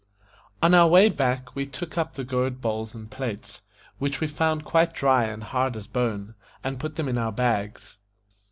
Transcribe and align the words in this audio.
ON 0.63 0.73
our 0.73 0.87
way 0.87 1.09
back 1.09 1.53
we 1.55 1.67
took 1.67 1.95
up 1.95 2.15
the 2.15 2.23
gourd 2.23 2.59
bowls 2.59 2.95
and 2.95 3.11
plates, 3.11 3.61
which 3.99 4.19
we 4.19 4.25
found 4.25 4.65
quite 4.65 4.93
dry 4.93 5.25
and 5.25 5.43
hard 5.43 5.77
as 5.77 5.85
bone, 5.85 6.33
and 6.63 6.79
put 6.79 6.95
them 6.95 7.07
in 7.07 7.19
our 7.19 7.31
bags. 7.31 7.99